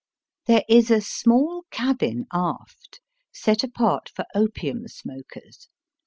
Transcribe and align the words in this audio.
There 0.47 0.63
is 0.67 0.89
a 0.89 0.99
small 0.99 1.65
cabin 1.69 2.25
aft 2.33 3.01
set 3.31 3.63
apart 3.63 4.09
for 4.09 4.25
opium 4.33 4.87
smokers. 4.87 5.67